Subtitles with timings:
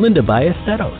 [0.00, 0.96] Linda Ballesteros.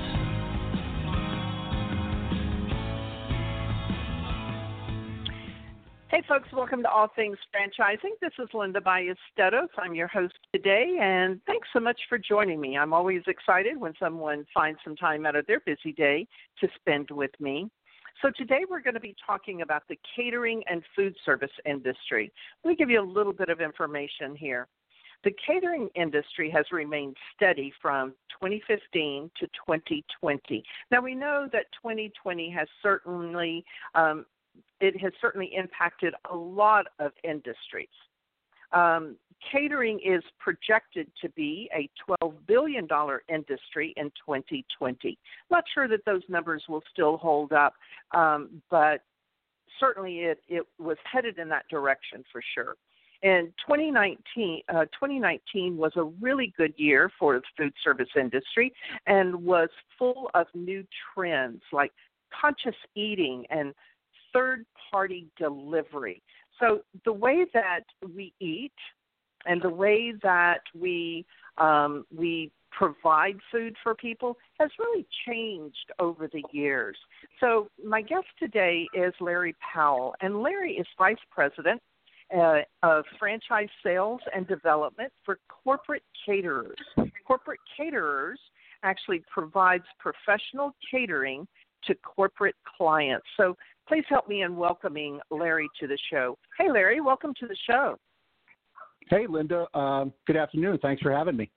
[6.11, 8.11] Hey, folks, welcome to All Things Franchising.
[8.21, 9.69] This is Linda Ballesteros.
[9.79, 12.77] I'm your host today, and thanks so much for joining me.
[12.77, 16.27] I'm always excited when someone finds some time out of their busy day
[16.61, 17.71] to spend with me.
[18.21, 22.30] So, today we're going to be talking about the catering and food service industry.
[22.65, 24.69] Let me give you a little bit of information here.
[25.23, 28.10] The catering industry has remained steady from
[28.41, 30.65] 2015 to 2020.
[30.90, 34.24] Now we know that 2020 has certainly um,
[34.80, 37.88] it has certainly impacted a lot of industries.
[38.73, 39.16] Um,
[39.52, 41.88] catering is projected to be a
[42.23, 42.88] $12 billion
[43.29, 45.18] industry in 2020.
[45.51, 47.74] Not sure that those numbers will still hold up,
[48.12, 49.02] um, but
[49.79, 52.77] certainly it, it was headed in that direction for sure.
[53.23, 58.73] And 2019, uh, 2019 was a really good year for the food service industry
[59.07, 59.68] and was
[59.99, 61.93] full of new trends like
[62.40, 63.74] conscious eating and
[64.32, 66.22] third party delivery.
[66.59, 67.84] So the way that
[68.15, 68.72] we eat
[69.47, 71.27] and the way that we
[71.59, 76.97] um, we provide food for people has really changed over the years.
[77.41, 81.82] So my guest today is Larry Powell, and Larry is vice president
[82.37, 86.77] uh, of franchise sales and development for corporate caterers.
[87.27, 88.41] Corporate caterers
[88.83, 91.47] actually provides professional catering
[91.84, 93.27] to corporate clients.
[93.37, 93.57] So
[93.89, 96.39] please help me in welcoming Larry to the show.
[96.59, 97.97] Hey, Larry, welcome to the show.
[99.09, 99.67] Hey, Linda.
[99.77, 100.79] Um, good afternoon.
[100.83, 101.51] Thanks for having me.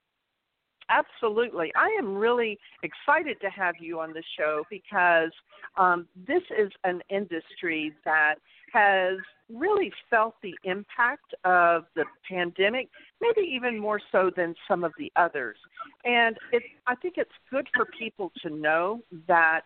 [0.90, 1.72] Absolutely.
[1.76, 5.32] I am really excited to have you on the show because
[5.78, 8.36] um, this is an industry that
[8.74, 9.18] has
[9.54, 12.90] really felt the impact of the pandemic,
[13.22, 15.58] maybe even more so than some of the others.
[16.06, 19.62] And it, I think it's good for people to know that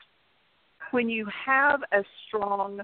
[0.91, 2.81] when you have a strong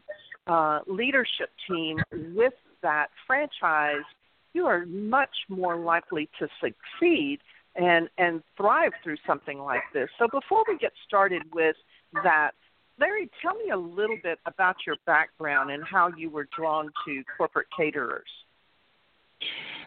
[0.48, 1.98] uh, leadership team
[2.34, 4.04] with that franchise,
[4.54, 7.40] you are much more likely to succeed
[7.76, 10.10] and and thrive through something like this.
[10.20, 11.76] So before we get started with
[12.24, 12.52] that,
[13.00, 17.24] Larry, tell me a little bit about your background and how you were drawn to
[17.38, 18.28] corporate caterers.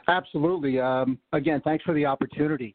[0.08, 0.80] Absolutely.
[0.80, 2.74] Um, again, thanks for the opportunity.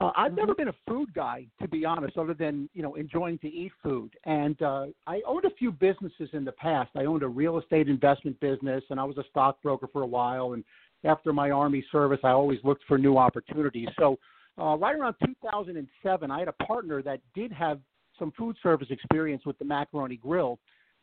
[0.00, 0.62] Uh, I've never mm-hmm.
[0.62, 4.10] been a food guy, to be honest, other than you know enjoying to eat food.
[4.24, 6.90] And uh, I owned a few businesses in the past.
[6.96, 10.54] I owned a real estate investment business, and I was a stockbroker for a while.
[10.54, 10.64] And
[11.04, 13.88] after my army service, I always looked for new opportunities.
[13.98, 14.18] So,
[14.58, 17.80] uh, right around 2007, I had a partner that did have
[18.18, 20.58] some food service experience with the Macaroni Grill,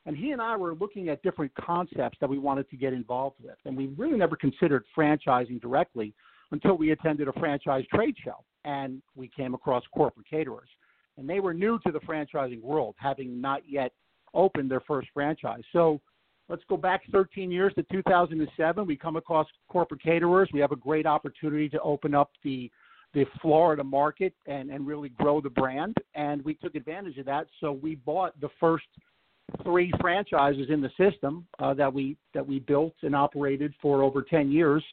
[0.06, 3.38] and he and I were looking at different concepts that we wanted to get involved
[3.42, 3.58] with.
[3.66, 6.14] And we really never considered franchising directly
[6.52, 10.70] until we attended a franchise trade show and we came across corporate caterers.
[11.18, 13.92] And they were new to the franchising world, having not yet
[14.34, 15.62] opened their first franchise.
[15.74, 16.00] So
[16.48, 18.86] let's go back 13 years to 2007.
[18.86, 20.50] We come across corporate caterers.
[20.54, 22.72] We have a great opportunity to open up the
[23.14, 25.96] the Florida market and, and really grow the brand.
[26.16, 27.48] And we took advantage of that.
[27.60, 28.86] So we bought the first
[29.64, 34.22] three franchises in the system uh, that we that we built and operated for over
[34.22, 34.84] 10 years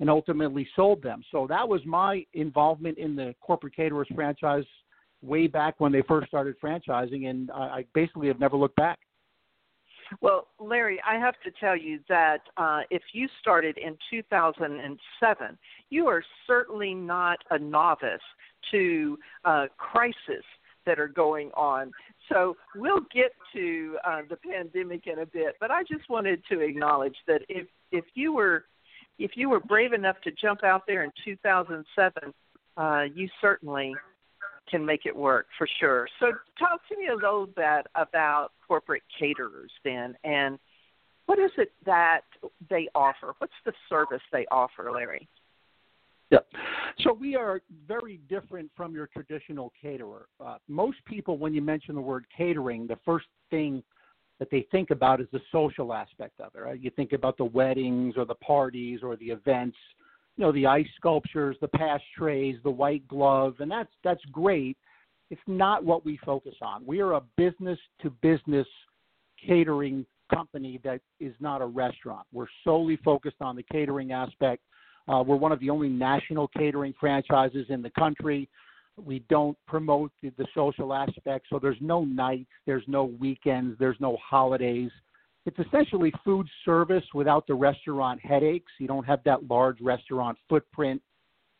[0.00, 1.22] and ultimately sold them.
[1.30, 4.64] So that was my involvement in the corporate caterers franchise
[5.22, 8.98] way back when they first started franchising, and I, I basically have never looked back.
[10.20, 15.58] Well, Larry, I have to tell you that uh, if you started in 2007,
[15.90, 18.20] you are certainly not a novice
[18.70, 20.44] to uh, crisis
[20.86, 21.92] that are going on.
[22.30, 26.60] So we'll get to uh, the pandemic in a bit, but I just wanted to
[26.60, 28.64] acknowledge that if if you were
[29.18, 32.34] if you were brave enough to jump out there in 2007,
[32.76, 33.94] uh, you certainly
[34.70, 36.08] can make it work for sure.
[36.20, 40.58] So talk to me a little bit about corporate caterers then and
[41.28, 42.22] what is it that
[42.70, 43.34] they offer?
[43.36, 45.28] What's the service they offer, Larry?
[46.30, 46.38] Yeah.
[47.00, 50.26] So we are very different from your traditional caterer.
[50.44, 53.82] Uh, most people, when you mention the word catering, the first thing
[54.38, 56.60] that they think about is the social aspect of it.
[56.60, 56.80] Right?
[56.80, 59.76] You think about the weddings or the parties or the events,
[60.38, 64.76] you know the ice sculptures, the pass trays, the white glove, and that's that's great.
[65.30, 66.86] It's not what we focus on.
[66.86, 68.66] We are a business to business
[69.44, 72.24] catering company that is not a restaurant.
[72.32, 74.62] We're solely focused on the catering aspect.
[75.08, 78.48] Uh, we're one of the only national catering franchises in the country.
[78.96, 83.96] We don't promote the, the social aspect, so there's no nights, there's no weekends, there's
[84.00, 84.90] no holidays.
[85.48, 88.70] It's essentially food service without the restaurant headaches.
[88.78, 91.00] You don't have that large restaurant footprint.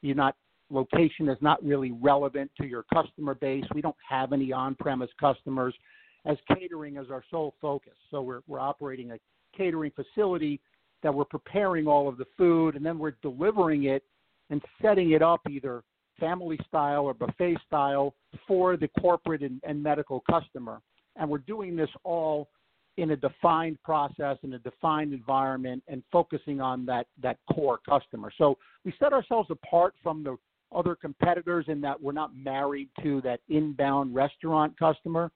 [0.02, 0.36] You're not
[0.68, 3.64] location is not really relevant to your customer base.
[3.74, 5.74] We don't have any on-premise customers
[6.26, 7.94] as catering is our sole focus.
[8.10, 9.18] So we're, we're operating a
[9.56, 10.60] catering facility
[11.02, 14.02] that we're preparing all of the food and then we're delivering it
[14.50, 15.82] and setting it up either
[16.20, 18.14] family style or buffet style
[18.46, 20.82] for the corporate and, and medical customer.
[21.16, 22.50] And we're doing this all
[22.98, 28.30] in a defined process in a defined environment and focusing on that that core customer.
[28.36, 30.36] So we set ourselves apart from the
[30.74, 35.30] other competitors in that we're not married to that inbound restaurant customer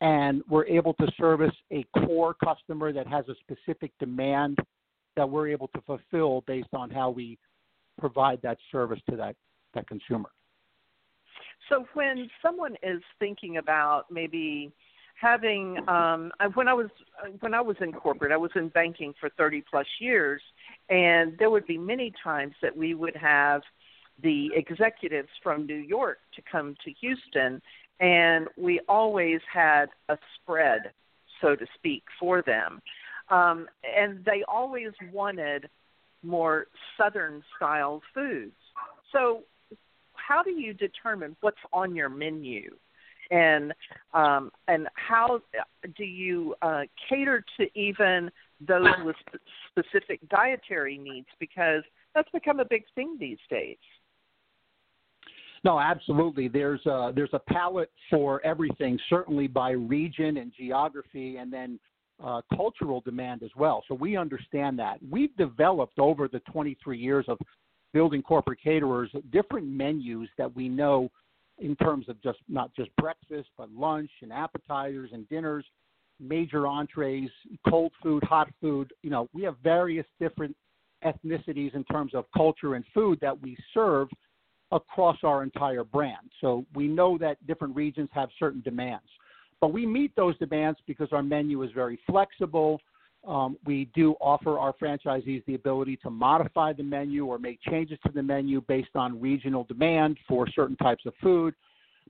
[0.00, 4.58] and we're able to service a core customer that has a specific demand
[5.16, 7.36] that we're able to fulfill based on how we
[7.98, 9.34] provide that service to that,
[9.74, 10.30] that consumer.
[11.68, 14.72] So when someone is thinking about maybe
[15.20, 16.88] having um I, when I was
[17.40, 20.40] when I was in corporate, I was in banking for 30 plus years
[20.88, 23.62] and there would be many times that we would have
[24.22, 27.60] the executives from New York to come to Houston
[28.00, 30.92] and we always had a spread,
[31.40, 32.80] so to speak, for them.
[33.28, 35.68] Um, and they always wanted
[36.22, 36.66] more
[36.98, 38.56] Southern style foods.
[39.12, 39.42] So,
[40.14, 42.76] how do you determine what's on your menu?
[43.30, 43.72] And
[44.12, 45.40] um, and how
[45.96, 48.30] do you uh, cater to even
[48.66, 49.16] those with
[49.70, 51.28] specific dietary needs?
[51.38, 51.82] Because
[52.14, 53.76] that's become a big thing these days.
[55.62, 56.48] No, absolutely.
[56.48, 61.78] There's a, there's a palate for everything, certainly by region and geography, and then
[62.22, 63.84] uh, cultural demand as well.
[63.88, 64.98] So we understand that.
[65.08, 67.38] We've developed over the 23 years of
[67.92, 71.10] building corporate caterers different menus that we know
[71.60, 75.64] in terms of just not just breakfast, but lunch and appetizers and dinners,
[76.18, 77.30] major entrees,
[77.68, 78.92] cold food, hot food.
[79.02, 80.56] You know, we have various different
[81.04, 84.08] ethnicities in terms of culture and food that we serve
[84.72, 86.30] across our entire brand.
[86.40, 89.08] So we know that different regions have certain demands.
[89.60, 92.80] But we meet those demands because our menu is very flexible.
[93.26, 97.98] Um, we do offer our franchisees the ability to modify the menu or make changes
[98.06, 101.54] to the menu based on regional demand for certain types of food.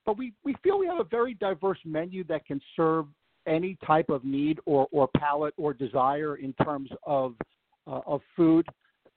[0.07, 3.07] But we, we feel we have a very diverse menu that can serve
[3.47, 7.35] any type of need or, or palate or desire in terms of,
[7.87, 8.67] uh, of food.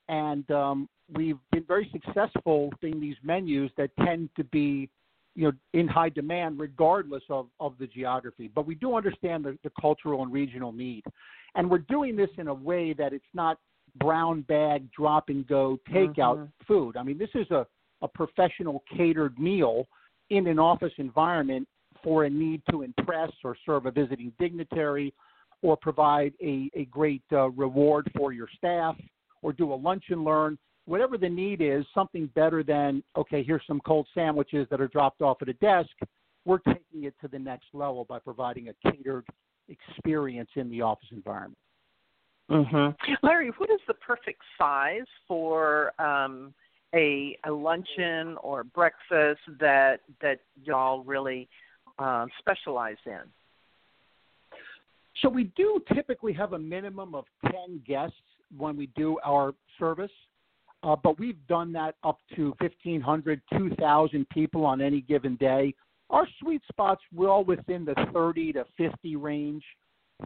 [0.10, 4.90] And um, we've been very successful in these menus that tend to be
[5.36, 8.50] you know in high demand regardless of, of the geography.
[8.54, 11.04] But we do understand the, the cultural and regional need.
[11.56, 13.58] And we're doing this in a way that it's not
[13.98, 16.66] brown bag drop and go takeout mm-hmm.
[16.68, 16.98] food.
[16.98, 17.66] I mean this is a,
[18.02, 19.88] a professional catered meal
[20.30, 21.68] in an office environment
[22.04, 25.14] for a need to impress or serve a visiting dignitary
[25.62, 28.96] or provide a, a great uh, reward for your staff
[29.42, 33.64] or do a lunch and learn whatever the need is, something better than, okay, here's
[33.68, 35.90] some cold sandwiches that are dropped off at a desk.
[36.46, 39.26] We're taking it to the next level by providing a catered
[39.70, 41.58] experience in the office environment.
[42.52, 43.26] Mm-hmm.
[43.26, 46.54] Larry, what is the perfect size for um,
[46.94, 51.48] a, a luncheon or breakfast that that y'all really
[51.98, 53.22] uh, specialize in?
[55.22, 58.18] So we do typically have a minimum of ten guests
[58.58, 60.12] when we do our service.
[60.84, 65.74] Uh, but we've done that up to 1,500, 2,000 people on any given day.
[66.10, 69.64] Our sweet spots were all within the 30 to 50 range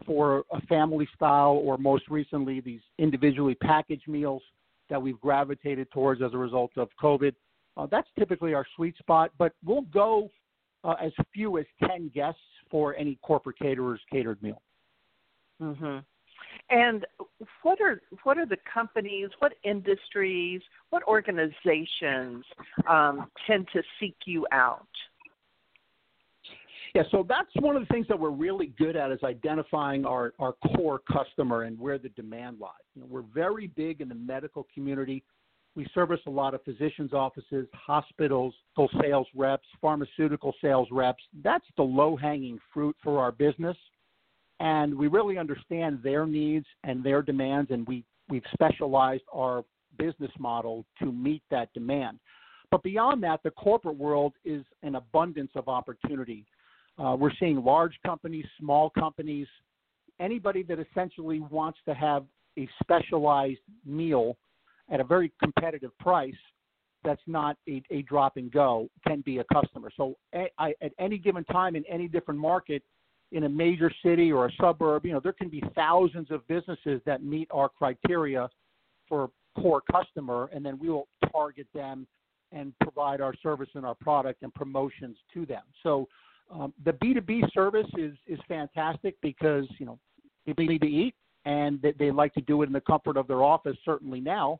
[0.04, 4.42] for a family style, or most recently, these individually packaged meals
[4.90, 7.34] that we've gravitated towards as a result of COVID.
[7.76, 10.30] Uh, that's typically our sweet spot, but we'll go
[10.84, 14.60] uh, as few as 10 guests for any corporate caterer's catered meal.
[15.62, 15.98] Mm-hmm.
[16.70, 17.06] And
[17.62, 20.60] what are what are the companies, what industries,
[20.90, 22.44] what organizations
[22.88, 24.86] um, tend to seek you out?
[26.94, 30.32] Yeah, so that's one of the things that we're really good at is identifying our,
[30.38, 32.72] our core customer and where the demand lies.
[32.94, 35.22] You know, we're very big in the medical community.
[35.76, 38.54] We service a lot of physicians' offices, hospitals,
[39.00, 41.22] sales reps, pharmaceutical sales reps.
[41.44, 43.76] That's the low hanging fruit for our business
[44.60, 49.64] and we really understand their needs and their demands, and we we've specialized our
[49.98, 52.18] business model to meet that demand.
[52.70, 56.44] But beyond that, the corporate world is an abundance of opportunity.
[56.98, 59.46] Uh, we're seeing large companies, small companies,
[60.20, 62.24] anybody that essentially wants to have
[62.58, 64.36] a specialized meal
[64.90, 66.34] at a very competitive price
[67.04, 69.90] that's not a, a drop and go can be a customer.
[69.96, 72.82] So I, at any given time in any different market,
[73.32, 77.00] in a major city or a suburb, you know, there can be thousands of businesses
[77.04, 78.48] that meet our criteria
[79.08, 79.30] for
[79.60, 82.06] core customer, and then we will target them
[82.52, 85.62] and provide our service and our product and promotions to them.
[85.82, 86.08] So
[86.50, 89.98] um, the B2B service is is fantastic because you know
[90.46, 93.26] people need to eat and they, they like to do it in the comfort of
[93.26, 93.76] their office.
[93.84, 94.58] Certainly now,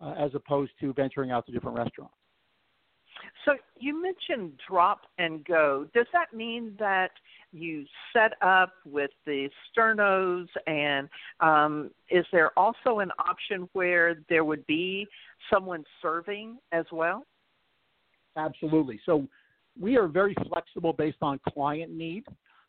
[0.00, 2.14] uh, as opposed to venturing out to different restaurants.
[3.44, 5.86] So you mentioned drop and go.
[5.94, 7.10] Does that mean that
[7.52, 11.08] you set up with the sternos, and
[11.40, 15.06] um, is there also an option where there would be
[15.52, 17.24] someone serving as well?
[18.36, 19.00] Absolutely.
[19.06, 19.26] So
[19.80, 22.24] we are very flexible based on client need.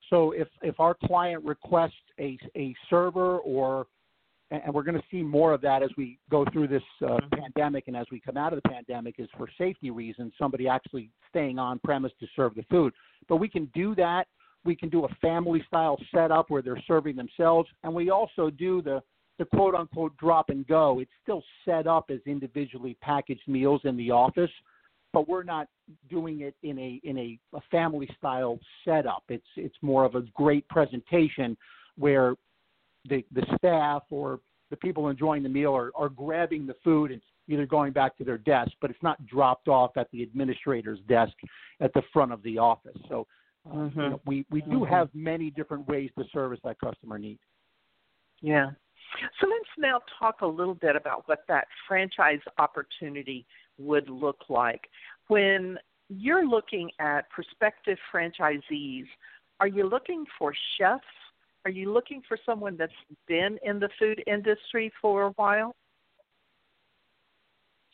[0.09, 3.87] So if if our client requests a a server or
[4.49, 7.41] and we're going to see more of that as we go through this uh, mm-hmm.
[7.41, 11.09] pandemic and as we come out of the pandemic is for safety reasons somebody actually
[11.29, 12.93] staying on premise to serve the food
[13.27, 14.25] but we can do that
[14.65, 18.81] we can do a family style setup where they're serving themselves and we also do
[18.81, 19.01] the
[19.37, 23.95] the quote unquote drop and go it's still set up as individually packaged meals in
[23.97, 24.51] the office
[25.13, 25.67] but we're not
[26.09, 29.23] doing it in a in a, a family style setup.
[29.29, 31.57] It's it's more of a great presentation
[31.97, 32.35] where
[33.07, 37.21] the the staff or the people enjoying the meal are, are grabbing the food and
[37.47, 41.33] either going back to their desk, but it's not dropped off at the administrator's desk
[41.79, 42.97] at the front of the office.
[43.07, 43.25] So
[43.69, 43.99] uh, mm-hmm.
[43.99, 44.93] you know, we we do mm-hmm.
[44.93, 47.39] have many different ways to service that customer need.
[48.41, 48.71] Yeah.
[49.39, 53.45] So let's now talk a little bit about what that franchise opportunity
[53.77, 54.89] would look like.
[55.27, 55.77] When
[56.09, 59.05] you're looking at prospective franchisees,
[59.59, 61.03] are you looking for chefs?
[61.65, 62.91] Are you looking for someone that's
[63.27, 65.75] been in the food industry for a while?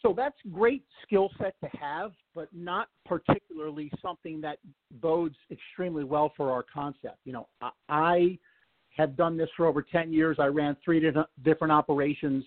[0.01, 4.58] So that's great skill set to have, but not particularly something that
[5.01, 7.17] bodes extremely well for our concept.
[7.24, 7.48] You know,
[7.88, 8.38] I
[8.98, 10.38] have done this for over 10 years.
[10.39, 11.10] I ran three
[11.43, 12.43] different operations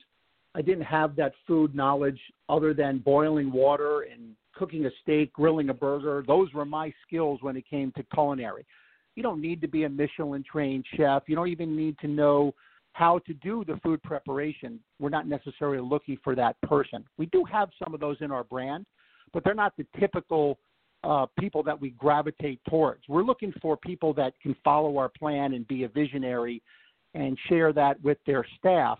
[0.57, 2.19] I didn't have that food knowledge
[2.49, 6.25] other than boiling water and cooking a steak, grilling a burger.
[6.27, 8.65] Those were my skills when it came to culinary.
[9.17, 11.25] You don't need to be a Michelin trained chef.
[11.27, 12.55] You don't even need to know
[12.93, 14.79] how to do the food preparation.
[15.01, 17.05] We're not necessarily looking for that person.
[17.19, 18.87] We do have some of those in our brand,
[19.33, 20.59] but they're not the typical
[21.03, 23.03] uh, people that we gravitate towards.
[23.09, 26.63] We're looking for people that can follow our plan and be a visionary
[27.15, 28.99] and share that with their staff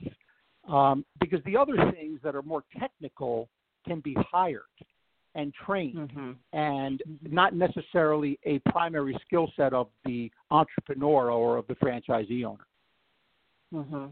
[0.69, 3.49] um, because the other things that are more technical
[3.87, 4.63] can be hired
[5.37, 6.33] and trained mm-hmm.
[6.53, 12.67] and not necessarily a primary skill set of the entrepreneur or of the franchisee owner.
[13.73, 14.07] Mm-hmm.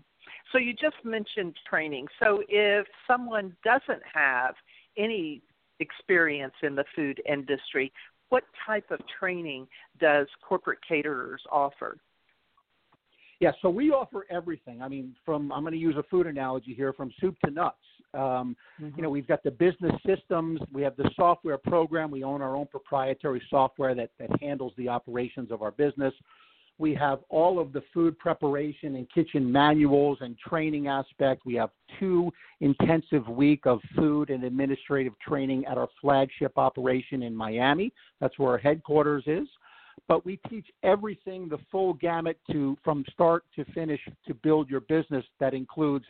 [0.52, 2.06] So you just mentioned training.
[2.22, 4.54] So if someone doesn't have
[4.96, 5.42] any
[5.80, 7.90] experience in the food industry,
[8.28, 9.66] what type of training
[10.00, 11.96] does corporate caterers offer?
[13.40, 14.82] Yeah, so we offer everything.
[14.82, 17.76] I mean, from I'm going to use a food analogy here, from soup to nuts.
[18.14, 18.96] Um, mm-hmm.
[18.96, 22.56] You know, we've got the business systems, we have the software program, we own our
[22.56, 26.14] own proprietary software that that handles the operations of our business.
[26.76, 31.42] We have all of the food preparation and kitchen manuals and training aspect.
[31.46, 37.34] We have two intensive week of food and administrative training at our flagship operation in
[37.34, 37.92] Miami.
[38.20, 39.46] That's where our headquarters is
[40.08, 44.80] but we teach everything the full gamut to from start to finish to build your
[44.80, 46.04] business that includes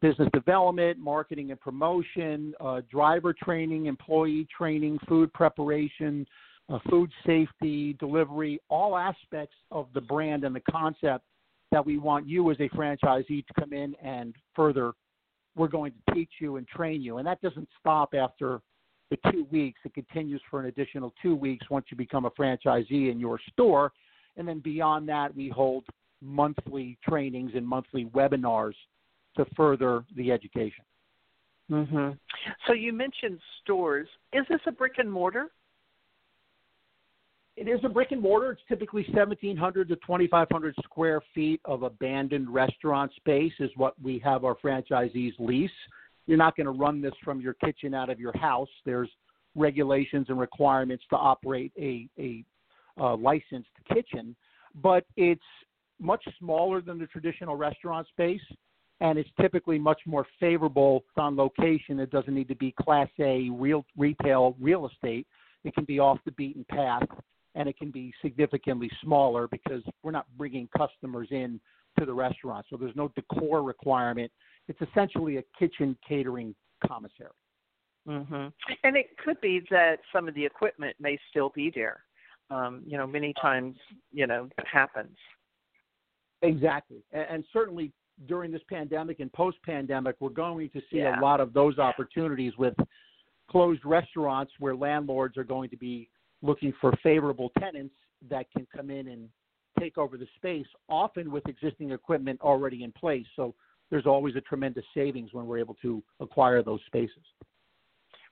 [0.00, 6.26] business development marketing and promotion uh, driver training employee training food preparation
[6.68, 11.24] uh, food safety delivery all aspects of the brand and the concept
[11.72, 14.92] that we want you as a franchisee to come in and further
[15.56, 18.60] we're going to teach you and train you and that doesn't stop after
[19.10, 19.80] the two weeks.
[19.84, 23.92] It continues for an additional two weeks once you become a franchisee in your store.
[24.36, 25.84] And then beyond that, we hold
[26.22, 28.74] monthly trainings and monthly webinars
[29.36, 30.84] to further the education.
[31.70, 32.10] Mm-hmm.
[32.66, 34.08] So you mentioned stores.
[34.32, 35.46] Is this a brick and mortar?
[37.56, 38.52] It is a brick and mortar.
[38.52, 44.44] It's typically 1,700 to 2,500 square feet of abandoned restaurant space, is what we have
[44.44, 45.70] our franchisees lease
[46.26, 48.68] you're not going to run this from your kitchen out of your house.
[48.84, 49.08] There's
[49.54, 52.44] regulations and requirements to operate a, a
[53.00, 54.34] uh, licensed kitchen,
[54.82, 55.40] but it's
[56.00, 58.40] much smaller than the traditional restaurant space.
[59.00, 62.00] And it's typically much more favorable on location.
[62.00, 65.26] It doesn't need to be Class A real retail real estate.
[65.64, 67.02] It can be off the beaten path,
[67.54, 71.60] and it can be significantly smaller because we're not bringing customers in
[71.98, 72.66] to the restaurant.
[72.70, 74.30] So there's no decor requirement.
[74.68, 76.54] It's essentially a kitchen catering
[76.86, 77.30] commissary.
[78.06, 78.52] Mhm.
[78.84, 82.04] And it could be that some of the equipment may still be there.
[82.50, 83.76] Um, you know, many times,
[84.12, 85.18] you know, that happens.
[86.42, 87.02] Exactly.
[87.10, 87.92] And, and certainly
[88.24, 91.18] during this pandemic and post pandemic, we're going to see Yeah.
[91.18, 92.74] a lot of those opportunities with
[93.48, 96.08] closed restaurants where landlords are going to be
[96.42, 97.94] looking for favorable tenants
[98.28, 99.28] that can come in and
[99.78, 103.26] take over the space, often with existing equipment already in place.
[103.36, 103.54] So
[103.90, 107.22] there's always a tremendous savings when we're able to acquire those spaces.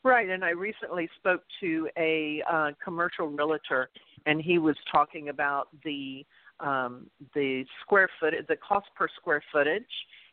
[0.03, 3.89] Right, and I recently spoke to a uh, commercial realtor,
[4.27, 6.27] and he was talking about the
[6.61, 9.83] um, the square foot, the cost per square footage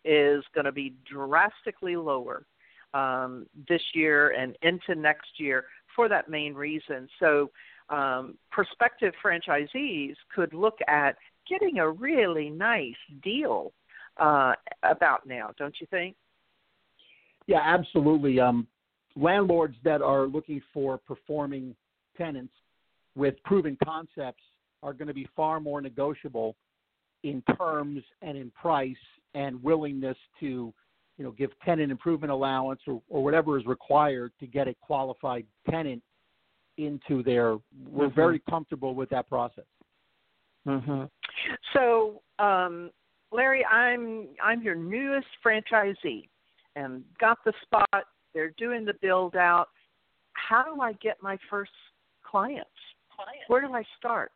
[0.03, 2.45] is going to be drastically lower
[2.93, 7.07] um, this year and into next year for that main reason.
[7.19, 7.51] So,
[7.89, 11.17] um, prospective franchisees could look at
[11.49, 13.73] getting a really nice deal
[14.17, 16.15] uh, about now, don't you think?
[17.47, 18.39] Yeah, absolutely.
[18.39, 18.67] Um,
[19.15, 21.75] landlords that are looking for performing
[22.17, 22.53] tenants
[23.15, 24.43] with proven concepts
[24.83, 26.55] are going to be far more negotiable
[27.23, 28.95] in terms and in price
[29.33, 30.73] and willingness to
[31.17, 35.45] you know give tenant improvement allowance or, or whatever is required to get a qualified
[35.69, 36.01] tenant
[36.77, 37.57] into their
[37.87, 38.15] we're Mhm.
[38.15, 39.65] very comfortable with that process
[40.67, 41.03] Mm-hmm.
[41.73, 42.91] So, um,
[43.31, 46.27] Larry, I'm I'm your newest franchisee,
[46.75, 48.05] and got the spot.
[48.33, 49.69] They're doing the build out.
[50.33, 51.71] How do I get my first
[52.23, 52.69] clients?
[53.47, 54.31] Where do I start?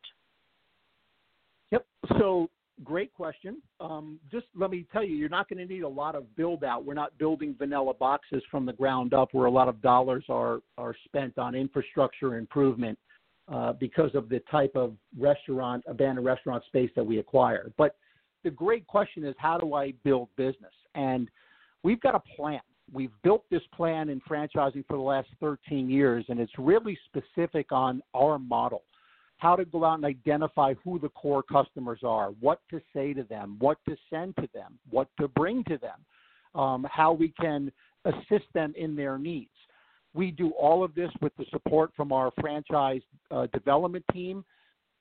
[1.72, 1.86] Yep.
[2.20, 2.50] So
[2.84, 3.62] great question.
[3.80, 6.64] Um, just let me tell you, you're not going to need a lot of build
[6.64, 6.86] out.
[6.86, 10.60] We're not building vanilla boxes from the ground up, where a lot of dollars are
[10.78, 12.98] are spent on infrastructure improvement
[13.52, 17.72] uh, because of the type of restaurant, abandoned restaurant space that we acquire.
[17.78, 17.96] But
[18.44, 20.74] the great question is, how do I build business?
[20.94, 21.30] And
[21.84, 22.62] we've got a plan.
[22.94, 27.72] We've built this plan in franchising for the last 13 years, and it's really specific
[27.72, 28.84] on our model
[29.38, 33.24] how to go out and identify who the core customers are, what to say to
[33.24, 37.72] them, what to send to them, what to bring to them, um, how we can
[38.06, 39.50] assist them in their needs.
[40.14, 44.46] We do all of this with the support from our franchise uh, development team.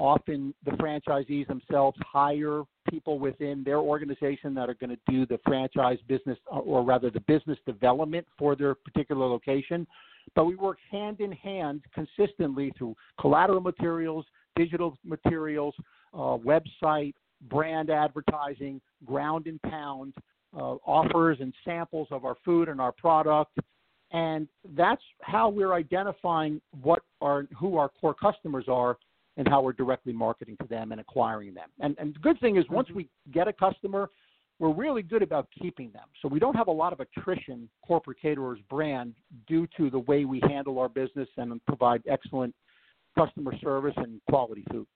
[0.00, 5.38] Often the franchisees themselves hire people within their organization that are going to do the
[5.46, 9.86] franchise business, or rather the business development for their particular location.
[10.34, 14.24] But we work hand in hand consistently through collateral materials,
[14.56, 15.74] digital materials,
[16.12, 17.14] uh, website,
[17.48, 20.14] brand advertising, ground and pound,
[20.56, 23.58] uh, offers and samples of our food and our product.
[24.12, 28.96] And that's how we're identifying what our who our core customers are
[29.36, 31.68] and how we're directly marketing to them and acquiring them.
[31.80, 34.10] And, and the good thing is once we get a customer,
[34.64, 36.04] we're really good about keeping them.
[36.22, 39.14] So we don't have a lot of attrition, corporate caterers brand,
[39.46, 42.54] due to the way we handle our business and provide excellent
[43.16, 44.86] customer service and quality food.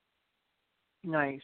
[1.05, 1.43] Nice.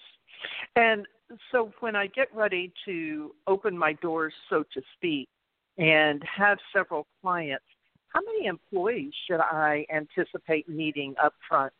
[0.75, 1.07] And
[1.53, 5.29] so when I get ready to open my doors, so to speak,
[5.77, 7.65] and have several clients,
[8.09, 11.75] how many employees should I anticipate needing up front?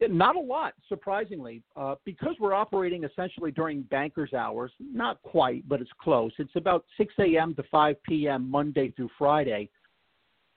[0.00, 4.70] Not a lot, surprisingly, uh, because we're operating essentially during bankers' hours.
[4.78, 6.32] Not quite, but it's close.
[6.38, 7.54] It's about 6 a.m.
[7.54, 8.50] to 5 p.m.
[8.50, 9.70] Monday through Friday.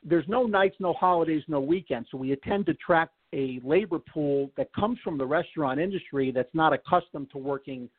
[0.03, 2.09] There's no nights, no holidays, no weekends.
[2.11, 6.53] So we intend to track a labor pool that comes from the restaurant industry that's
[6.53, 7.89] not accustomed to working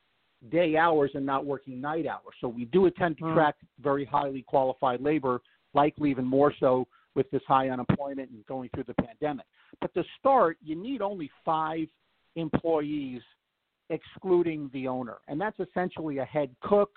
[0.50, 2.34] day hours and not working night hours.
[2.40, 3.32] So we do intend to Hmm.
[3.32, 5.40] track very highly qualified labor,
[5.72, 9.46] likely even more so with this high unemployment and going through the pandemic.
[9.80, 11.88] But to start, you need only five
[12.36, 13.22] employees,
[13.88, 15.18] excluding the owner.
[15.28, 16.96] And that's essentially a head cook.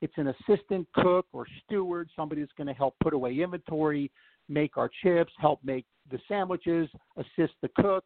[0.00, 4.10] It's an assistant cook or steward, somebody that's going to help put away inventory,
[4.48, 8.04] make our chips, help make the sandwiches, assist the cook.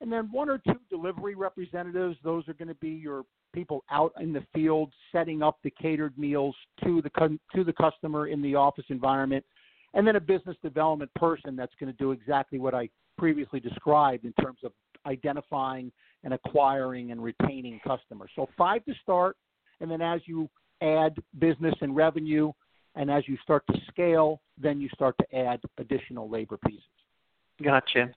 [0.00, 2.16] And then one or two delivery representatives.
[2.22, 6.16] Those are going to be your people out in the field setting up the catered
[6.18, 9.44] meals to the to the customer in the office environment
[9.98, 14.24] and then a business development person that's going to do exactly what I previously described
[14.24, 14.70] in terms of
[15.06, 15.90] identifying
[16.22, 18.30] and acquiring and retaining customers.
[18.36, 19.36] So five to start,
[19.80, 20.48] and then as you
[20.82, 22.52] add business and revenue,
[22.94, 26.84] and as you start to scale, then you start to add additional labor pieces.
[27.60, 28.14] Gotcha.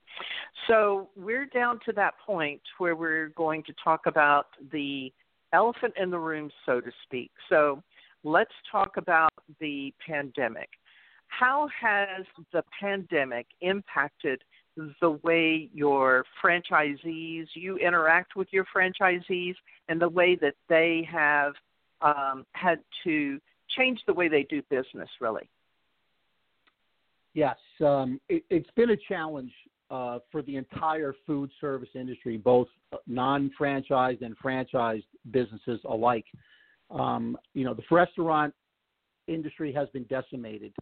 [0.67, 5.11] So we're down to that point where we're going to talk about the
[5.51, 7.31] elephant in the room, so to speak.
[7.49, 7.81] So
[8.23, 10.69] let's talk about the pandemic.
[11.31, 14.43] How has the pandemic impacted
[14.99, 19.55] the way your franchisees, you interact with your franchisees,
[19.89, 21.53] and the way that they have
[22.01, 23.39] um, had to
[23.77, 25.49] change the way they do business, really?
[27.33, 29.53] Yes, um, it, has been a challenge
[29.89, 32.67] uh, for the entire food service industry, both
[33.07, 36.25] non-franchised and franchised businesses alike.
[36.89, 38.53] Um, you know, the restaurant
[39.27, 40.73] industry has been decimated.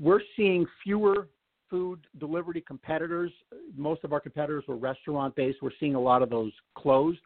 [0.00, 1.28] We're seeing fewer
[1.70, 3.32] food delivery competitors.
[3.76, 5.58] Most of our competitors were restaurant based.
[5.62, 7.16] We're seeing a lot of those close.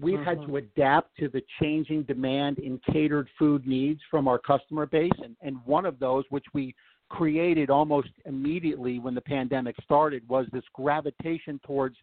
[0.00, 0.40] We've mm-hmm.
[0.40, 5.10] had to adapt to the changing demand in catered food needs from our customer base.
[5.22, 6.74] And, and one of those, which we
[7.08, 11.96] created almost immediately when the pandemic started, was this gravitation towards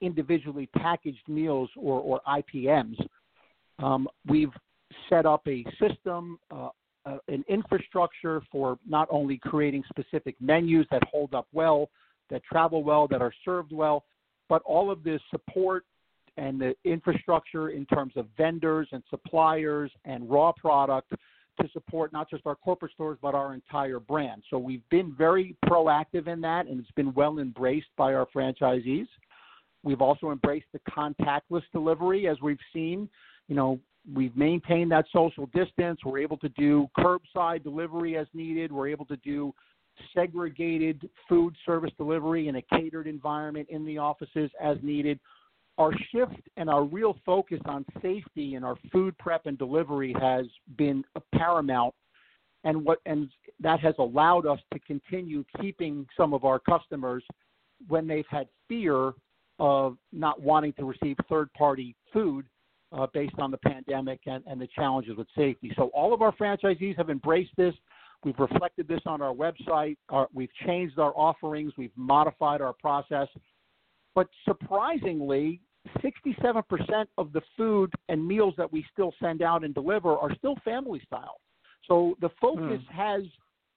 [0.00, 2.96] individually packaged meals or, or IPMs.
[3.78, 4.52] Um, we've
[5.08, 6.68] set up a system, uh,
[7.06, 11.90] uh, an infrastructure for not only creating specific menus that hold up well,
[12.30, 14.04] that travel well, that are served well,
[14.48, 15.84] but all of the support
[16.36, 21.12] and the infrastructure in terms of vendors and suppliers and raw product
[21.60, 24.42] to support not just our corporate stores but our entire brand.
[24.50, 29.06] So we've been very proactive in that and it's been well embraced by our franchisees.
[29.84, 33.08] We've also embraced the contactless delivery as we've seen.
[33.48, 33.80] You know,
[34.12, 36.00] we've maintained that social distance.
[36.04, 38.72] We're able to do curbside delivery as needed.
[38.72, 39.54] We're able to do
[40.14, 45.20] segregated food service delivery in a catered environment in the offices as needed.
[45.78, 50.46] Our shift and our real focus on safety and our food prep and delivery has
[50.76, 51.94] been paramount
[52.64, 53.28] and what and
[53.60, 57.24] that has allowed us to continue keeping some of our customers
[57.88, 59.12] when they've had fear
[59.58, 62.46] of not wanting to receive third party food
[62.96, 65.72] uh, based on the pandemic and, and the challenges with safety.
[65.76, 67.74] So all of our franchisees have embraced this.
[68.24, 69.96] We've reflected this on our website.
[70.08, 71.72] Our, we've changed our offerings.
[71.76, 73.28] We've modified our process.
[74.14, 75.60] But surprisingly,
[76.02, 76.62] 67%
[77.18, 81.02] of the food and meals that we still send out and deliver are still family
[81.06, 81.40] style.
[81.86, 82.96] So the focus hmm.
[82.96, 83.22] has,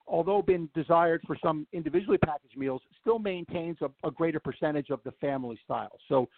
[0.06, 5.00] although been desired for some individually packaged meals, still maintains a, a greater percentage of
[5.04, 5.98] the family style.
[6.08, 6.28] So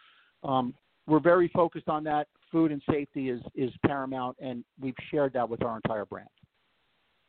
[0.43, 0.75] um,
[1.07, 5.49] we're very focused on that food and safety is is paramount, and we've shared that
[5.49, 6.29] with our entire brand.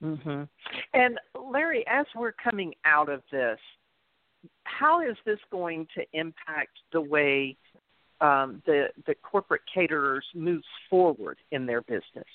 [0.04, 0.44] Mm-hmm.
[0.94, 1.20] And
[1.52, 3.60] Larry, as we're coming out of this,
[4.64, 7.56] how is this going to impact the way
[8.20, 12.26] um, the the corporate caterers moves forward in their business?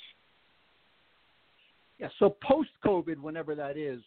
[1.99, 4.01] Yeah, so post COVID, whenever that is,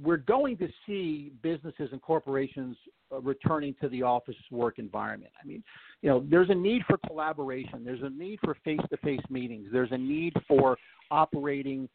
[0.00, 2.76] we're going to see businesses and corporations
[3.12, 5.32] uh, returning to the office work environment.
[5.42, 5.62] I mean,
[6.02, 7.84] you know, there's a need for collaboration.
[7.84, 9.68] There's a need for face-to-face meetings.
[9.72, 10.76] There's a need for
[11.10, 11.88] operating,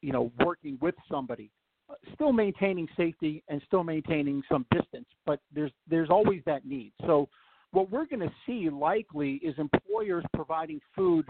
[0.00, 1.50] you know, working with somebody,
[1.90, 5.06] uh, still maintaining safety and still maintaining some distance.
[5.26, 6.92] But there's there's always that need.
[7.06, 7.28] So
[7.72, 11.26] what we're going to see likely is employers providing food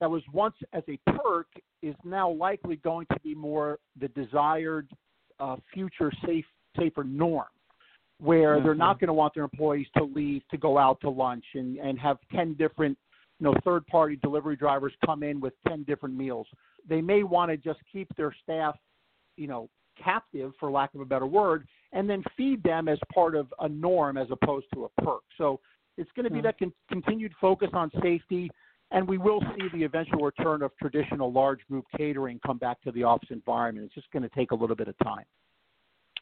[0.00, 1.46] that was once as a perk
[1.82, 4.88] is now likely going to be more the desired
[5.40, 6.44] uh, future safe
[6.78, 7.46] safer norm
[8.18, 8.64] where mm-hmm.
[8.64, 9.06] they're not mm-hmm.
[9.06, 12.18] going to want their employees to leave to go out to lunch and, and have
[12.34, 12.96] 10 different
[13.38, 16.46] you know third party delivery drivers come in with 10 different meals
[16.88, 18.76] they may want to just keep their staff
[19.36, 19.68] you know
[20.02, 23.68] captive for lack of a better word and then feed them as part of a
[23.68, 25.58] norm as opposed to a perk so
[25.96, 26.46] it's going to be mm-hmm.
[26.46, 28.50] that con- continued focus on safety
[28.90, 32.92] and we will see the eventual return of traditional large group catering come back to
[32.92, 33.86] the office environment.
[33.86, 35.24] It's just going to take a little bit of time.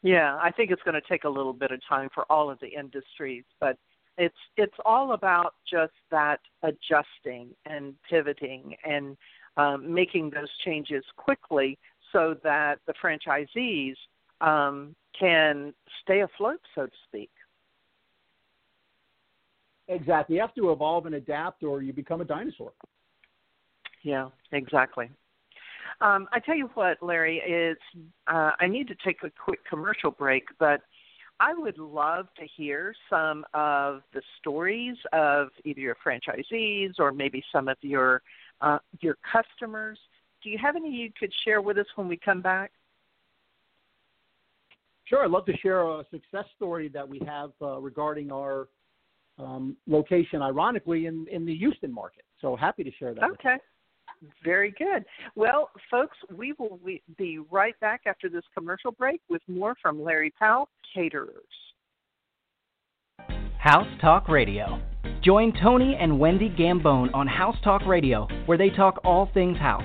[0.02, 2.59] Yeah, I think it's going to take a little bit of time for all of
[2.61, 3.76] the industries, but
[4.16, 9.16] it's it's all about just that adjusting and pivoting and
[9.57, 11.78] um, making those changes quickly
[12.12, 13.94] so that the franchisees
[14.40, 17.31] um, can stay afloat, so to speak.
[19.88, 20.37] Exactly.
[20.37, 22.72] You have to evolve and adapt, or you become a dinosaur.
[24.03, 25.11] Yeah, exactly.
[26.01, 27.77] Um, I tell you what, Larry, is
[28.27, 30.83] uh, I need to take a quick commercial break, but
[31.40, 37.42] I would love to hear some of the stories of either your franchisees or maybe
[37.53, 38.22] some of your
[38.61, 39.98] uh, your customers.
[40.42, 42.72] Do you have any you could share with us when we come back?
[45.05, 48.68] Sure, I'd love to share a success story that we have uh, regarding our
[49.38, 52.24] um, location, ironically, in, in the Houston market.
[52.40, 53.24] So happy to share that.
[53.24, 53.57] Okay.
[54.44, 55.05] Very good.
[55.37, 56.81] Well, folks, we will
[57.16, 61.44] be right back after this commercial break with more from Larry Powell, Caterers.
[63.59, 64.81] House Talk Radio.
[65.22, 69.83] Join Tony and Wendy Gambone on House Talk Radio, where they talk all things house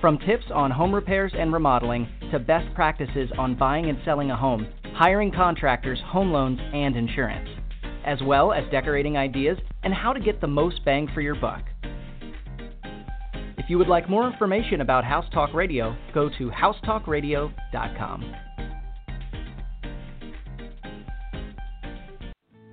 [0.00, 4.36] From tips on home repairs and remodeling to best practices on buying and selling a
[4.36, 7.48] home, hiring contractors, home loans, and insurance,
[8.04, 11.62] as well as decorating ideas and how to get the most bang for your buck.
[13.58, 18.34] If you would like more information about House Talk Radio, go to housetalkradio.com.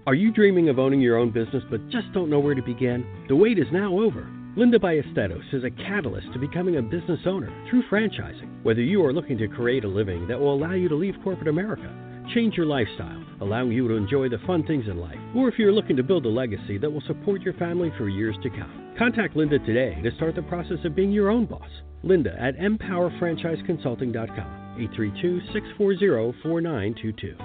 [0.08, 3.06] Are you dreaming of owning your own business but just don't know where to begin?
[3.28, 4.28] The wait is now over.
[4.58, 8.64] Linda Ballesteros is a catalyst to becoming a business owner through franchising.
[8.64, 11.48] Whether you are looking to create a living that will allow you to leave corporate
[11.48, 11.88] America,
[12.34, 15.72] change your lifestyle, allowing you to enjoy the fun things in life, or if you're
[15.72, 19.36] looking to build a legacy that will support your family for years to come, contact
[19.36, 21.70] Linda today to start the process of being your own boss.
[22.04, 27.36] Linda at mpowerfranchiseconsulting.com, 832 640 4922.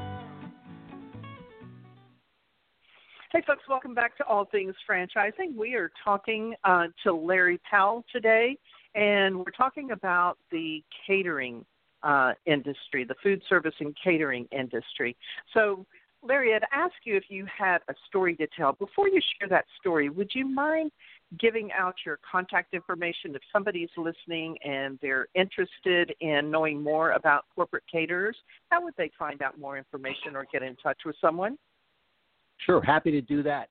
[3.33, 5.57] Hey, folks, welcome back to All Things Franchising.
[5.57, 8.57] We are talking uh, to Larry Powell today,
[8.95, 11.65] and we're talking about the catering
[12.05, 15.17] uh, industry, the food service and catering industry.
[15.53, 15.85] So,
[16.23, 18.75] Larry, I'd ask you if you had a story to tell.
[18.75, 20.93] Before you share that story, would you mind
[21.39, 27.45] giving out your contact information if somebody's listening and they're interested in knowing more about
[27.55, 28.37] corporate caterers?
[28.71, 31.59] How would they find out more information or get in touch with someone?
[32.65, 33.69] Sure, happy to do that.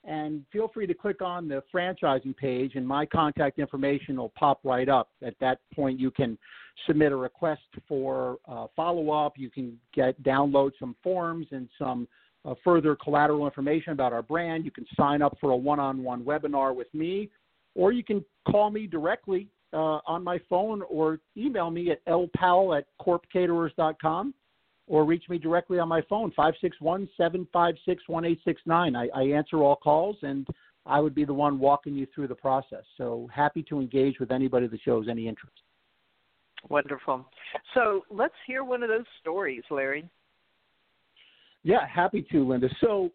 [0.04, 4.60] and feel free to click on the franchising page and my contact information will pop
[4.64, 5.10] right up.
[5.22, 6.38] At that point, you can
[6.88, 9.34] submit a request for uh, follow up.
[9.38, 12.08] You can get download some forms and some
[12.46, 14.66] uh, further collateral information about our brand.
[14.66, 17.30] You can sign up for a one on one webinar with me,
[17.76, 22.78] or you can call me directly uh, on my phone or email me at lpowell
[22.78, 24.34] at corpcaterers.com
[24.92, 28.94] or reach me directly on my phone, 561 756 1869.
[28.98, 30.46] I answer all calls and
[30.86, 32.84] I would be the one walking you through the process.
[32.98, 35.56] So happy to engage with anybody that shows any interest.
[36.68, 37.26] Wonderful.
[37.74, 40.10] So let's hear one of those stories, Larry.
[41.64, 42.68] Yeah, happy to, Linda.
[42.82, 43.12] So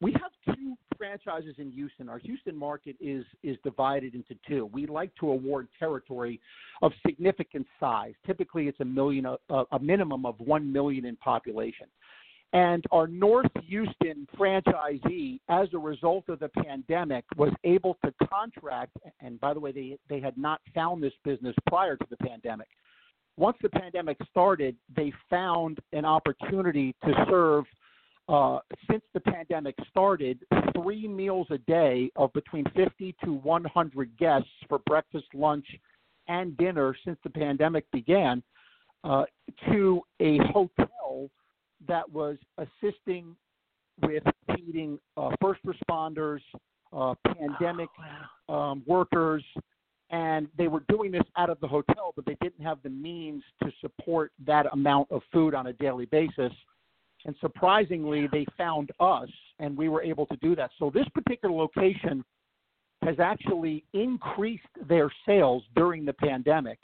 [0.00, 2.08] we have two franchises in Houston.
[2.08, 4.66] Our Houston market is is divided into two.
[4.66, 6.40] We like to award territory
[6.80, 8.14] of significant size.
[8.24, 9.36] Typically, it's a million, a,
[9.72, 11.86] a minimum of one million in population.
[12.52, 18.96] And our North Houston franchisee, as a result of the pandemic, was able to contract.
[19.20, 22.68] And by the way, they they had not found this business prior to the pandemic.
[23.36, 27.64] Once the pandemic started, they found an opportunity to serve
[28.32, 30.38] uh, since the pandemic started,
[30.74, 35.66] three meals a day of between 50 to 100 guests for breakfast, lunch,
[36.28, 38.42] and dinner since the pandemic began,
[39.04, 39.24] uh,
[39.68, 41.28] to a hotel
[41.86, 43.36] that was assisting
[44.00, 44.22] with
[44.56, 46.40] feeding uh, first responders,
[46.94, 47.88] uh, pandemic
[48.48, 49.44] oh, um, workers,
[50.08, 53.42] and they were doing this out of the hotel, but they didn't have the means
[53.62, 56.52] to support that amount of food on a daily basis.
[57.24, 60.70] And surprisingly, they found us, and we were able to do that.
[60.78, 62.24] So this particular location
[63.02, 66.78] has actually increased their sales during the pandemic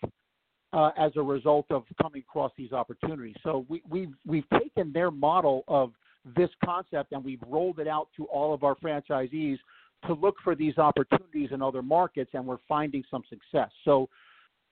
[0.72, 3.36] uh, as a result of coming across these opportunities.
[3.42, 5.92] So we, we've we've taken their model of
[6.36, 9.58] this concept and we've rolled it out to all of our franchisees
[10.06, 13.70] to look for these opportunities in other markets, and we're finding some success.
[13.84, 14.08] So,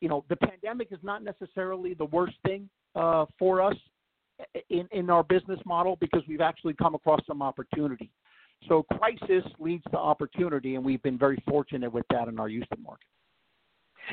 [0.00, 3.74] you know, the pandemic is not necessarily the worst thing uh, for us
[4.70, 8.11] in, in our business model because we've actually come across some opportunity.
[8.68, 12.83] So crisis leads to opportunity, and we've been very fortunate with that in our Houston
[12.83, 13.07] market.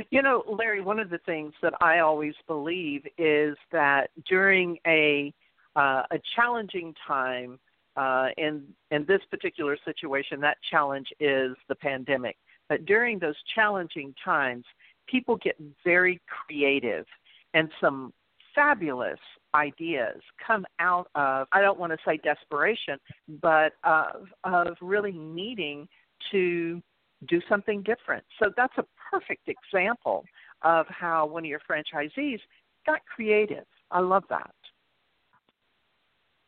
[0.10, 5.34] You know, Larry, one of the things that I always believe is that during a
[5.76, 7.60] uh, a challenging time,
[7.96, 12.38] uh, in in this particular situation, that challenge is the pandemic.
[12.70, 14.66] But during those challenging times,
[15.08, 17.06] people get very creative,
[17.54, 18.14] and some
[18.56, 19.20] fabulous
[19.56, 22.98] ideas come out of I don't want to say desperation,
[23.42, 25.88] but of of really needing
[26.32, 26.82] to
[27.28, 28.24] do something different.
[28.42, 30.26] So that's a perfect example
[30.62, 32.39] of how one of your franchisees
[32.86, 33.66] got creative.
[33.92, 34.54] I love that.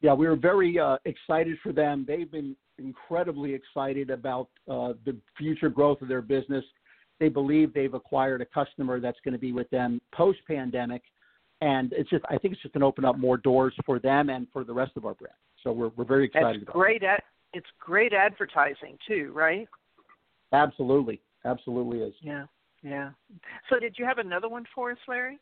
[0.01, 2.05] Yeah, we were very uh, excited for them.
[2.07, 6.63] They've been incredibly excited about uh, the future growth of their business.
[7.19, 11.01] They believe they've acquired a customer that's going to be with them post pandemic
[11.61, 14.29] and it's just I think it's just going to open up more doors for them
[14.29, 15.35] and for the rest of our brand.
[15.63, 16.61] So we're we're very excited.
[16.61, 19.67] It's great at it's great advertising too, right?
[20.51, 22.13] Absolutely, absolutely is.
[22.21, 22.45] Yeah,
[22.83, 23.11] yeah.
[23.69, 25.39] So did you have another one for us, Larry?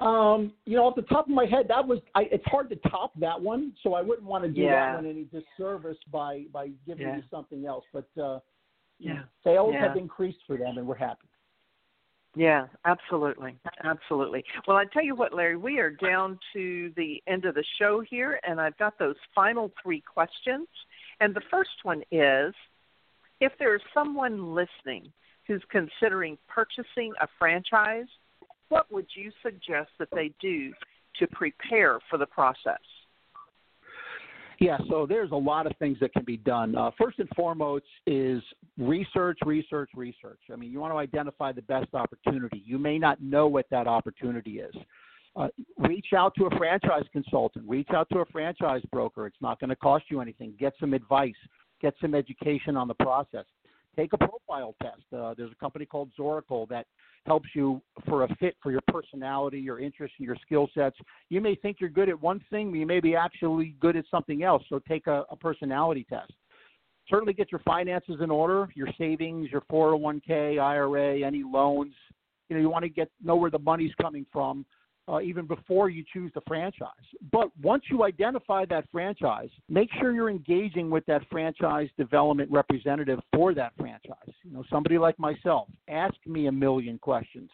[0.00, 2.76] Um, you know, off the top of my head, that was I, it's hard to
[2.90, 4.90] top that one, so I wouldn't want to do Yeah.
[4.90, 7.16] that one any disservice by by giving Yeah.
[7.16, 7.84] you something else.
[7.92, 8.40] But uh,
[8.98, 9.22] Yeah.
[9.44, 9.88] sales Yeah.
[9.88, 11.28] have increased for them, and we're happy.
[12.36, 13.56] Yeah, absolutely.
[13.84, 14.44] Absolutely.
[14.66, 18.00] Well, I tell you what, Larry, we are down to the end of the show
[18.00, 20.66] here, and I've got those final three questions.
[21.20, 22.52] And the first one is
[23.40, 25.12] if there's someone listening
[25.46, 28.06] who's considering purchasing a franchise,
[28.68, 30.72] what would you suggest that they do
[31.20, 32.80] to prepare for the process?
[34.60, 36.76] Yeah, so there's a lot of things that can be done.
[36.76, 38.42] Uh, first and foremost is
[38.78, 40.40] research, research, research.
[40.52, 42.62] I mean, you want to identify the best opportunity.
[42.64, 44.74] You may not know what that opportunity is.
[45.36, 49.26] Uh, reach out to a franchise consultant, reach out to a franchise broker.
[49.26, 50.54] It's not going to cost you anything.
[50.60, 51.32] Get some advice,
[51.82, 53.44] get some education on the process.
[53.96, 55.02] Take a profile test.
[55.16, 56.86] Uh, there's a company called Zorakle that
[57.26, 60.96] helps you for a fit for your personality, your interests, and your skill sets.
[61.30, 64.04] You may think you're good at one thing, but you may be actually good at
[64.10, 64.62] something else.
[64.68, 66.32] So take a, a personality test.
[67.08, 71.94] Certainly get your finances in order, your savings, your 401k, IRA, any loans.
[72.48, 74.64] You know, you want to get know where the money's coming from
[75.06, 76.88] uh, even before you choose the franchise.
[77.30, 83.20] But once you identify that franchise, make sure you're engaging with that franchise development representative
[83.34, 84.34] for that franchise.
[84.42, 87.50] You know, somebody like myself, ask me a million questions.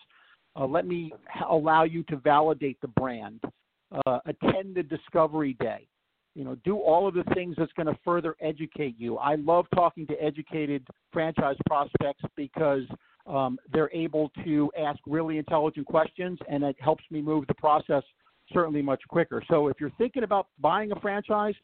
[0.57, 1.13] Uh, let me
[1.49, 3.41] allow you to validate the brand.
[4.07, 5.89] Uh, attend the discovery day.
[6.37, 9.17] You know, do all of the things that's going to further educate you.
[9.17, 12.85] I love talking to educated franchise prospects because
[13.31, 18.03] um, they're able to ask really intelligent questions, and it helps me move the process
[18.53, 19.43] certainly much quicker.
[19.49, 21.55] So if you're thinking about buying a franchise,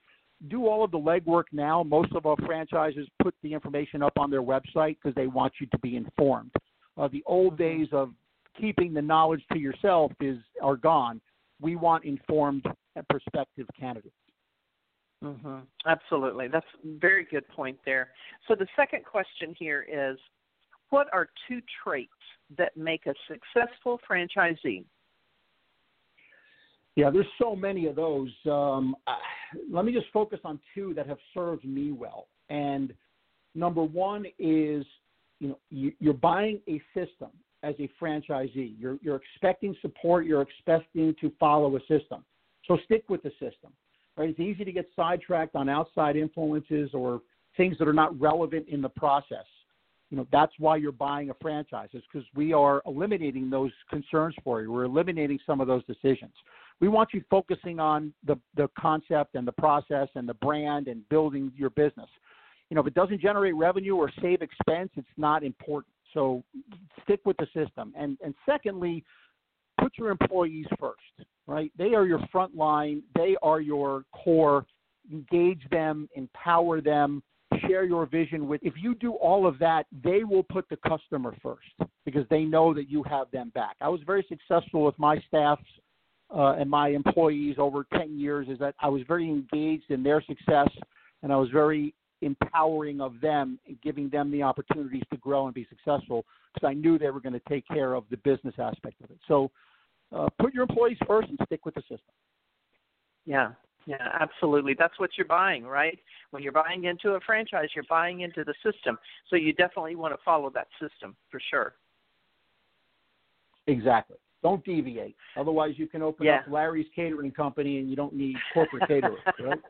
[0.48, 1.83] do all of the legwork now.
[1.83, 5.66] Most of our franchises put the information up on their website because they want you
[5.66, 6.52] to be informed.
[6.96, 8.12] Uh, the old days of
[8.59, 11.20] keeping the knowledge to yourself is are gone.
[11.61, 14.14] We want informed and prospective candidates.
[15.24, 15.59] Mm-hmm.
[15.87, 16.48] Absolutely.
[16.48, 18.11] That's a very good point there.
[18.46, 20.18] So the second question here is
[20.90, 22.11] what are two traits
[22.57, 24.85] that make a successful franchisee?
[26.96, 28.31] Yeah, there's so many of those.
[28.46, 29.16] Um, I,
[29.70, 32.29] let me just focus on two that have served me well.
[32.49, 32.94] And
[33.55, 34.87] number one is,
[35.38, 37.29] you know, you, you're buying a system
[37.62, 38.75] as a franchisee.
[38.79, 40.25] You're you're expecting support.
[40.25, 42.25] You're expecting to follow a system.
[42.66, 43.72] So stick with the system.
[44.16, 44.31] Right?
[44.31, 47.20] It's easy to get sidetracked on outside influences or
[47.59, 49.44] things that are not relevant in the process.
[50.11, 51.88] You know, that's why you're buying a franchise.
[51.92, 54.71] Is because we are eliminating those concerns for you.
[54.71, 56.33] We're eliminating some of those decisions
[56.81, 61.09] we want you focusing on the, the concept and the process and the brand and
[61.09, 62.09] building your business.
[62.71, 65.92] You know, if it doesn't generate revenue or save expense, it's not important.
[66.12, 66.42] So
[67.05, 67.95] stick with the system.
[67.97, 69.05] And and secondly,
[69.81, 71.71] put your employees first, right?
[71.79, 74.66] They are your front line, they are your core.
[75.12, 77.23] Engage them, empower them,
[77.66, 78.61] share your vision with.
[78.64, 82.74] If you do all of that, they will put the customer first because they know
[82.74, 83.76] that you have them back.
[83.80, 85.62] I was very successful with my staffs
[86.35, 90.22] uh, and my employees over 10 years is that I was very engaged in their
[90.22, 90.68] success
[91.22, 95.54] and I was very empowering of them and giving them the opportunities to grow and
[95.54, 99.00] be successful because I knew they were going to take care of the business aspect
[99.04, 99.18] of it.
[99.28, 99.50] So
[100.14, 102.14] uh, put your employees first and stick with the system.
[103.24, 103.52] Yeah,
[103.87, 104.75] yeah, absolutely.
[104.77, 105.99] That's what you're buying, right?
[106.33, 108.99] When you're buying into a franchise, you're buying into the system.
[109.31, 111.75] So you definitely want to follow that system for sure.
[113.68, 114.16] Exactly.
[114.42, 115.16] Don't deviate.
[115.37, 116.40] Otherwise, you can open Yeah.
[116.40, 119.61] up Larry's Catering Company and you don't need corporate caterers, right?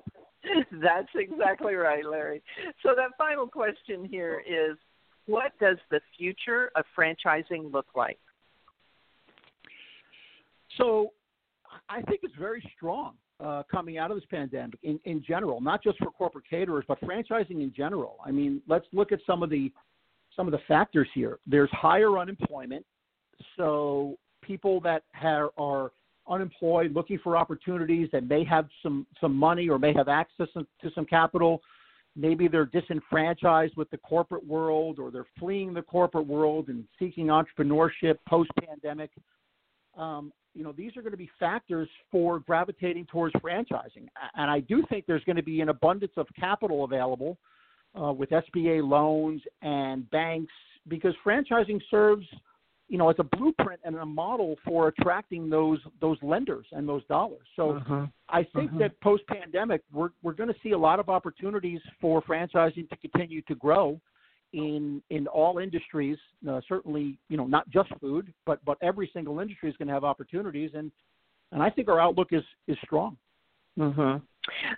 [0.72, 2.42] That's exactly right, Larry.
[2.82, 4.76] So that final question here is
[5.26, 8.18] what does the future of franchising look like?
[10.78, 11.12] So
[11.88, 15.82] I think it's very strong uh, coming out of this pandemic in, in general, not
[15.82, 18.16] just for corporate caterers, but franchising in general.
[18.24, 19.72] I mean, let's look at some of the
[20.34, 21.38] some of the factors here.
[21.46, 22.84] There's higher unemployment,
[23.56, 25.92] so people that have, are
[26.28, 30.90] unemployed, looking for opportunities, that may have some some money or may have access to
[30.94, 31.62] some capital.
[32.18, 37.26] Maybe they're disenfranchised with the corporate world, or they're fleeing the corporate world and seeking
[37.26, 39.10] entrepreneurship post pandemic.
[39.96, 44.08] Um, you know, these are going to be factors for gravitating towards franchising.
[44.36, 47.36] And I do think there's going to be an abundance of capital available
[48.00, 50.52] uh, with SBA loans and banks
[50.88, 52.26] because franchising serves,
[52.88, 57.04] you know, as a blueprint and a model for attracting those those lenders and those
[57.06, 57.46] dollars.
[57.54, 58.06] So Uh-huh.
[58.28, 58.78] I think Mhm.
[58.78, 62.96] that post pandemic, we're we're going to see a lot of opportunities for franchising to
[62.96, 64.00] continue to grow
[64.56, 66.16] in in all industries.
[66.48, 69.94] Uh, certainly, you know, not just food, but but every single industry is going to
[69.94, 70.90] have opportunities, and
[71.52, 73.16] and I think our outlook is is strong.
[73.78, 74.24] Mm-hmm.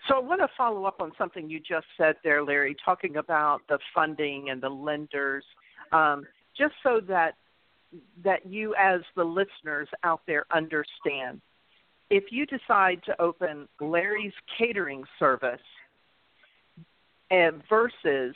[0.08, 3.60] So I want to follow up on something you just said there, Larry, talking about
[3.68, 5.44] the funding and the lenders,
[5.92, 6.26] um,
[6.56, 7.34] just so that
[8.24, 11.40] that you, as the listeners out there, understand.
[12.10, 15.60] If you decide to open Larry's catering service
[17.30, 18.34] and versus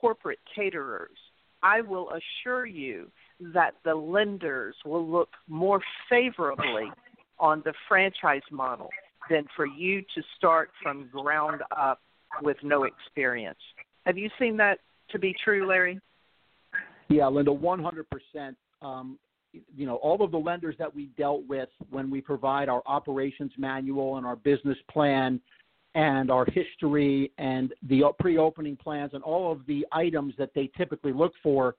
[0.00, 1.16] corporate caterers,
[1.62, 3.10] I will assure you
[3.54, 6.90] that the lenders will look more favorably
[7.38, 8.90] on the franchise model
[9.28, 12.00] than for you to start from ground up
[12.42, 13.58] with no experience.
[14.06, 14.78] Have you seen that
[15.10, 16.00] to be true, Larry?
[17.08, 18.54] Yeah, Linda, 100%.
[18.82, 19.18] Um,
[19.52, 23.52] you know, all of the lenders that we dealt with when we provide our operations
[23.58, 25.40] manual and our business plan
[25.94, 31.12] and our history and the pre-opening plans and all of the items that they typically
[31.12, 31.74] look for,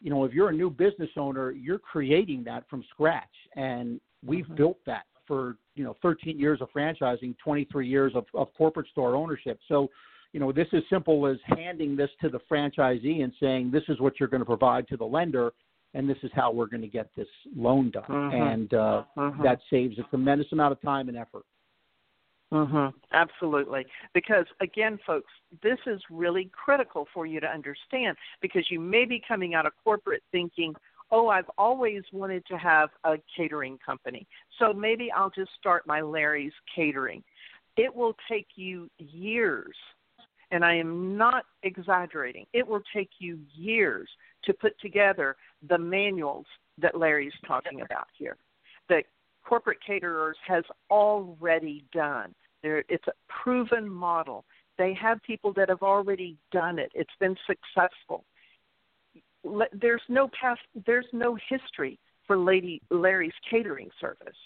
[0.00, 3.24] you know, if you're a new business owner, you're creating that from scratch,
[3.54, 4.56] and we've mm-hmm.
[4.56, 9.16] built that for you know 13 years of franchising, 23 years of, of corporate store
[9.16, 9.58] ownership.
[9.68, 9.88] So,
[10.32, 14.00] you know, this is simple as handing this to the franchisee and saying, "This is
[14.00, 15.52] what you're going to provide to the lender."
[15.94, 17.26] and this is how we're going to get this
[17.56, 18.04] loan done.
[18.08, 18.42] Mm-hmm.
[18.42, 19.42] And uh, mm-hmm.
[19.42, 21.44] that saves a tremendous amount of time and effort.
[22.56, 22.94] Mhm.
[23.12, 23.86] Absolutely.
[24.14, 25.32] Because again, folks,
[25.62, 29.72] this is really critical for you to understand because you may be coming out of
[29.84, 30.74] corporate thinking,
[31.10, 34.26] "Oh, I've always wanted to have a catering company.
[34.58, 37.22] So maybe I'll just start my Larry's Catering."
[37.76, 39.76] It will take you years
[40.50, 42.46] and I am not exaggerating.
[42.52, 44.08] It will take you years
[44.44, 46.46] to put together the manuals
[46.78, 48.36] that Larry's talking about here.
[48.88, 49.06] That
[49.44, 52.34] corporate caterers has already done.
[52.66, 54.44] There, it's a proven model.
[54.76, 56.90] They have people that have already done it.
[56.96, 58.24] It's been successful.
[59.72, 60.62] There's no past.
[60.84, 61.96] There's no history
[62.26, 64.36] for Lady Larry's catering service.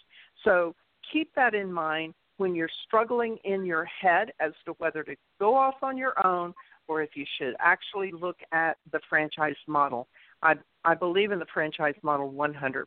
[0.44, 0.74] So
[1.10, 5.56] keep that in mind when you're struggling in your head as to whether to go
[5.56, 6.52] off on your own
[6.88, 10.08] or if you should actually look at the franchise model.
[10.42, 12.84] I I believe in the franchise model 100%,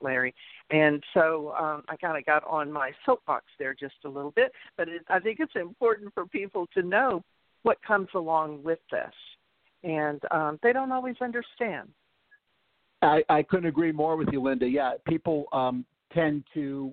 [0.00, 0.34] Larry,
[0.70, 4.50] and so um, I kind of got on my soapbox there just a little bit,
[4.76, 7.22] but it, I think it's important for people to know
[7.62, 9.12] what comes along with this,
[9.84, 11.88] and um, they don't always understand.
[13.02, 14.66] I, I couldn't agree more with you, Linda.
[14.66, 16.92] Yeah, people um, tend to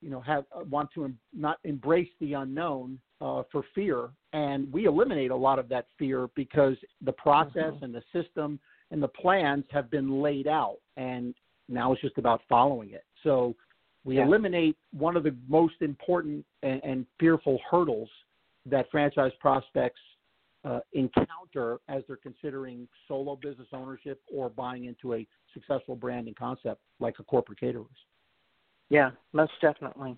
[0.00, 4.72] you know have uh, want to em- not embrace the unknown uh, for fear, and
[4.72, 7.84] we eliminate a lot of that fear because the process mm-hmm.
[7.84, 8.58] and the system
[8.90, 11.34] and the plans have been laid out, and
[11.68, 13.04] now it's just about following it.
[13.22, 13.54] So
[14.04, 14.26] we yeah.
[14.26, 18.08] eliminate one of the most important and, and fearful hurdles
[18.66, 20.00] that franchise prospects
[20.64, 26.80] uh, encounter as they're considering solo business ownership or buying into a successful branding concept
[27.00, 27.86] like a corporate caterers.
[28.90, 30.16] Yeah, most definitely.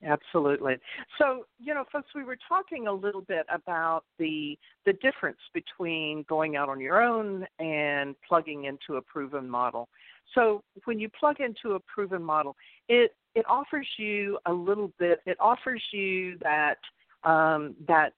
[0.04, 0.76] Absolutely.
[1.18, 4.56] So, you know, folks, we were talking a little bit about the
[4.86, 9.88] the difference between going out on your own and plugging into a proven model.
[10.34, 12.54] So when you plug into a proven model,
[12.88, 15.20] it it offers you a little bit.
[15.26, 16.78] It offers you that
[17.24, 18.12] um, that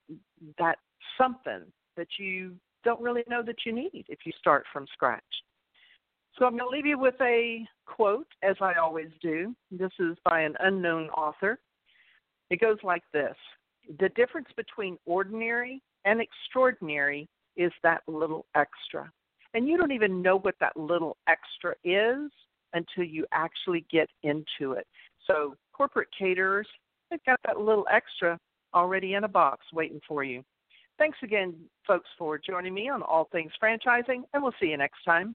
[0.59, 0.77] that
[1.17, 1.63] something
[1.97, 5.23] that you don't really know that you need if you start from scratch.
[6.39, 9.55] So I'm going to leave you with a quote, as I always do.
[9.71, 11.59] This is by an unknown author.
[12.51, 13.37] It goes like this
[13.99, 19.11] The difference between ordinary and extraordinary is that little extra.
[19.55, 22.31] And you don't even know what that little extra is
[22.73, 24.87] until you actually get into it.
[25.27, 26.69] So, corporate caterers,
[27.11, 28.39] they've got that little extra
[28.75, 30.45] already in a box waiting for you.
[30.99, 31.55] Thanks again,
[31.87, 35.35] folks, for joining me on All Things Franchising, and we'll see you next time.